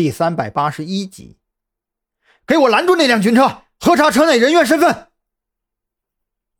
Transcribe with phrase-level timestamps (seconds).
[0.00, 1.36] 第三百八十一集。
[2.46, 5.08] 给我拦住那辆军车，核查车内人员身份。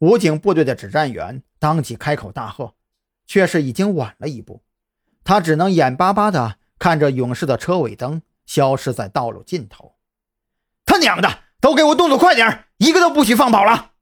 [0.00, 2.74] 武警部队的指战员当即开口大喝，
[3.24, 4.62] 却是已经晚了一步。
[5.24, 9.96] 他只能眼巴巴地看着勇士的车尾灯消失在道路尽头。
[10.84, 13.92] 他娘的，都给我动作快点，一个都不许放跑了！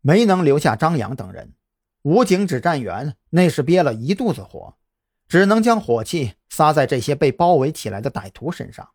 [0.00, 1.52] 没能留下张扬等人，
[2.00, 4.78] 武警指战员那是憋了一肚子火，
[5.32, 8.90] 只能将火气撒在这些被包围起来的歹徒身上。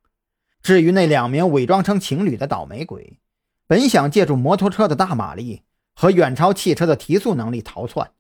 [0.61, 3.18] 至于那两名伪装成情侣的倒霉鬼，
[3.66, 5.64] 本想借助摩托车的大马力
[5.96, 8.11] 和远超汽车的提速能力逃窜，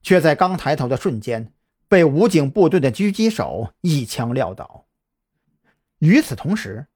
[0.00, 1.52] 却在刚抬头的瞬间
[1.88, 4.86] 被武警部队的狙击手一枪撂倒。
[5.98, 6.86] 与此同时，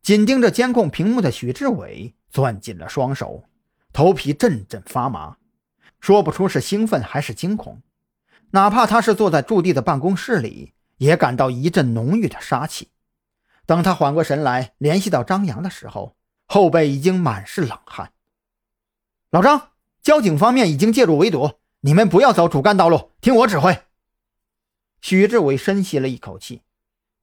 [0.00, 3.42] 紧盯着监控屏幕的许志伟攥紧了双手。
[3.92, 5.38] 头皮阵阵发麻，
[5.98, 7.82] 说不出是兴奋还是惊恐。
[8.50, 12.90] 哪怕他是坐在驻地的办公室里，也感到一阵浓郁的杀气。
[13.66, 18.12] 等他缓过神来，联系到张扬的时候，后背已经满是冷汗。
[19.30, 19.70] 老张，
[20.02, 23.82] 交警方面已经介入围堵，你们不要走主干道路，听我指挥。
[25.00, 26.62] 许志伟深吸了一口气，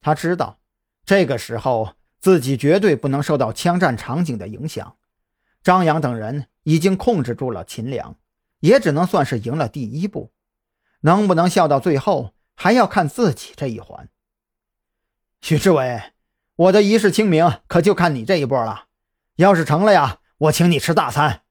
[0.00, 0.58] 他知道
[1.04, 4.96] 这个时候自己绝对不能受到枪战场景的影响。
[5.62, 6.46] 张扬等人。
[6.64, 8.14] 已经控制住了秦良，
[8.60, 10.30] 也只能算是赢了第一步。
[11.00, 14.08] 能不能笑到最后，还要看自己这一环。
[15.40, 16.12] 许志伟，
[16.56, 18.86] 我的一世清明可就看你这一波了。
[19.36, 21.42] 要是成了呀，我请你吃大餐；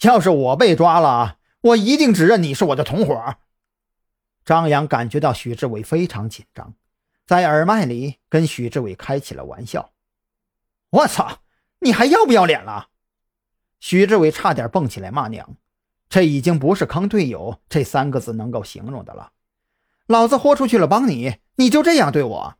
[0.00, 3.36] 要是我被抓了，我一定指认你是我的同伙。
[4.44, 6.74] 张扬感觉到许志伟非常紧张，
[7.26, 9.92] 在耳麦里跟许志伟开起了玩笑
[10.88, 11.40] ：“我操，
[11.80, 12.88] 你还要不要脸了？”
[13.80, 15.56] 许志伟差点蹦起来骂娘，
[16.08, 19.32] 这已经不是坑队友这三个字能够形容的了。
[20.06, 22.54] 老子豁出去了帮你，你就这样对我？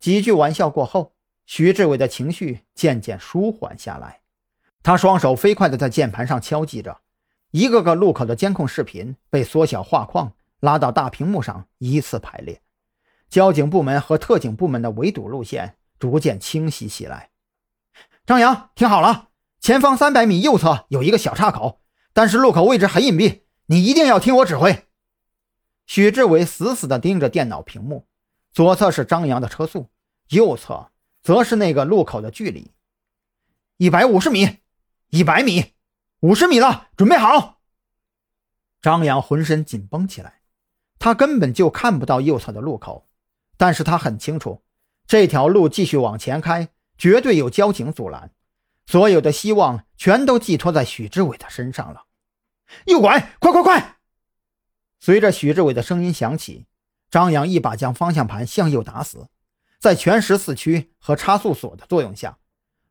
[0.00, 1.14] 几句玩笑过后，
[1.46, 4.20] 徐志伟的情绪渐渐舒缓下来。
[4.82, 7.00] 他双手飞快地在键盘上敲击着，
[7.52, 12.60] 一个个路口的监控视频被缩小画框拉到大屏幕上依次排列，
[13.30, 17.30] 交警部门和特警部门的围堵路线逐渐清晰起来。
[18.26, 19.28] 张扬，听好了。
[19.60, 21.80] 前方三百米右侧有一个小岔口，
[22.14, 24.86] 但是路口位置很隐蔽，你一定要听我指挥。
[25.84, 28.06] 许志伟死死地盯着电脑屏幕，
[28.52, 29.90] 左侧是张扬的车速，
[30.28, 30.90] 右侧
[31.22, 32.70] 则是那个路口的距离。
[33.76, 34.60] 一百五十米，
[35.10, 35.72] 一百米，
[36.20, 37.60] 五十米了，准备好。
[38.80, 40.40] 张扬浑身紧绷起来，
[40.98, 43.08] 他根本就看不到右侧的路口，
[43.56, 44.62] 但是他很清楚，
[45.06, 48.30] 这条路继续往前开，绝对有交警阻拦。
[48.86, 52.04] 所有的希望全都寄托在许志伟的身上了。
[52.86, 53.96] 右拐，快快快！
[55.00, 56.66] 随着许志伟的声音响起，
[57.10, 59.28] 张扬一把将方向盘向右打死，
[59.78, 62.38] 在全时四驱和差速锁的作用下，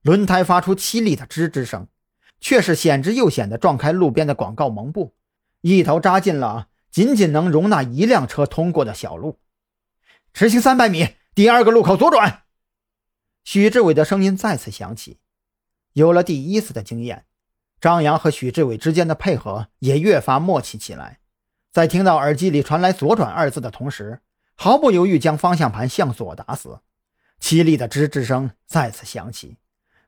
[0.02, 1.88] 轮胎发出凄厉的吱吱声，
[2.40, 5.16] 却是险之又险的撞开路边的广告蒙布，
[5.62, 9.40] 一头扎进了仅仅能容纳一辆车通过的小路。
[10.34, 12.44] 直行三百米，第二个路口左转。
[13.44, 15.20] 许志伟的声音再次响起。
[15.94, 17.26] 有了第一次的经验，
[17.80, 21.20] 张扬和许志伟之间的配合也越发默契起来。
[21.72, 24.22] 在听到耳机里传来“左转”二字的同时，
[24.56, 26.80] 毫不犹豫将方向盘向左打死。
[27.40, 29.58] 凄厉的吱吱声再次响起，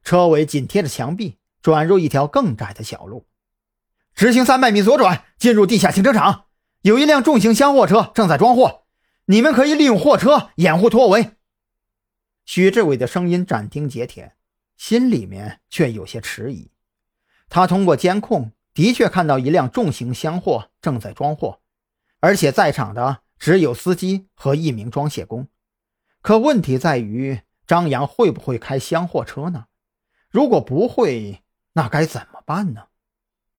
[0.04, 3.26] 车尾紧贴着墙壁，转入一条更窄的小路。
[4.14, 6.46] 直行三百米左转，进入地下停车场，
[6.82, 8.86] 有一辆重型箱货车正在装货，
[9.26, 11.32] 你们可以利用货车掩护脱围。
[12.46, 14.36] 许志伟的声音斩钉截铁。
[14.78, 16.72] 心里面却有些迟疑。
[17.50, 21.62] 他通过监控的确看到一辆重型箱货正在装货，
[22.20, 25.48] 而且在场的只有司机和一名装卸工。
[26.22, 29.68] 可问题在于，张扬会不会开箱货车呢？
[30.30, 31.44] 如果不会，
[31.74, 32.88] 那该怎么办呢？